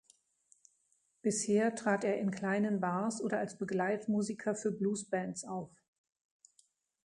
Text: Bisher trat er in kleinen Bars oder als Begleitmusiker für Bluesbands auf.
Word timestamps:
Bisher 1.21 1.75
trat 1.75 2.03
er 2.03 2.17
in 2.17 2.31
kleinen 2.31 2.79
Bars 2.79 3.21
oder 3.21 3.37
als 3.37 3.59
Begleitmusiker 3.59 4.55
für 4.55 4.71
Bluesbands 4.71 5.43
auf. 5.45 5.69